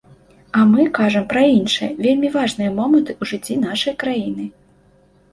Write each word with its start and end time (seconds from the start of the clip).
А 0.59 0.61
мы 0.69 0.83
кажам 0.99 1.25
пра 1.33 1.43
іншыя, 1.57 1.89
вельмі 2.05 2.31
важныя 2.37 2.71
моманты 2.79 3.11
ў 3.21 3.33
жыцці 3.33 3.57
нашай 3.67 3.95
краіны. 4.05 4.47